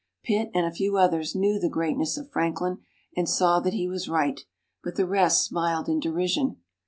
Pitt 0.23 0.49
and 0.55 0.65
a 0.65 0.71
few 0.71 0.97
others 0.97 1.35
knew 1.35 1.59
the 1.59 1.69
greatness 1.69 2.17
of 2.17 2.31
Franklin, 2.31 2.79
and 3.15 3.29
saw 3.29 3.59
that 3.59 3.73
he 3.75 3.87
was 3.87 4.09
right, 4.09 4.41
but 4.83 4.95
the 4.95 5.05
rest 5.05 5.45
smiled 5.45 5.87
in 5.87 5.99
derision. 5.99 6.57